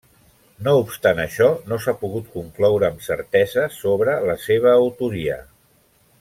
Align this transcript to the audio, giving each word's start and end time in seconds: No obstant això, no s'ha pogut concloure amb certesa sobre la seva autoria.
No 0.67 0.71
obstant 0.77 1.19
això, 1.23 1.49
no 1.73 1.77
s'ha 1.83 1.93
pogut 2.05 2.31
concloure 2.39 2.87
amb 2.89 3.05
certesa 3.09 3.67
sobre 3.77 4.17
la 4.31 4.39
seva 4.47 4.75
autoria. 4.81 5.39